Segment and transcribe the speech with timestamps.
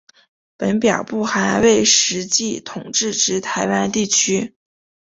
[0.57, 4.55] 本表不含未实际统治之台湾地区。